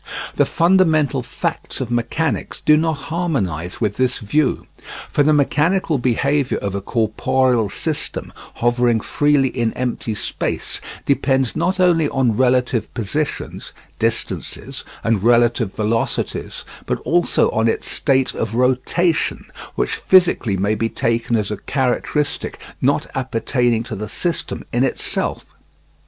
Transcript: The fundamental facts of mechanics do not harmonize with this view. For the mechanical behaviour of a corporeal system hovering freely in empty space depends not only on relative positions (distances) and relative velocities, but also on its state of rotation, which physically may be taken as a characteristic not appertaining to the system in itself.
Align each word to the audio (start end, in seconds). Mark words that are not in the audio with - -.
The 0.33 0.47
fundamental 0.47 1.21
facts 1.21 1.79
of 1.79 1.91
mechanics 1.91 2.59
do 2.59 2.75
not 2.75 2.93
harmonize 3.13 3.79
with 3.79 3.97
this 3.97 4.17
view. 4.17 4.65
For 5.11 5.21
the 5.21 5.31
mechanical 5.31 5.99
behaviour 5.99 6.57
of 6.57 6.73
a 6.73 6.81
corporeal 6.81 7.69
system 7.69 8.33
hovering 8.55 8.99
freely 9.01 9.49
in 9.49 9.71
empty 9.73 10.15
space 10.15 10.81
depends 11.05 11.55
not 11.55 11.79
only 11.79 12.09
on 12.09 12.35
relative 12.35 12.91
positions 12.95 13.73
(distances) 13.99 14.83
and 15.03 15.21
relative 15.21 15.71
velocities, 15.71 16.65
but 16.87 16.97
also 17.01 17.51
on 17.51 17.67
its 17.67 17.87
state 17.87 18.33
of 18.33 18.55
rotation, 18.55 19.45
which 19.75 19.91
physically 19.91 20.57
may 20.57 20.73
be 20.73 20.89
taken 20.89 21.35
as 21.35 21.51
a 21.51 21.57
characteristic 21.57 22.59
not 22.81 23.05
appertaining 23.13 23.83
to 23.83 23.95
the 23.95 24.09
system 24.09 24.63
in 24.73 24.83
itself. 24.83 25.53